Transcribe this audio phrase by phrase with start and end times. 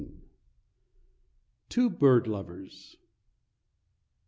[1.69, 2.95] TWO BIRD LOVERS.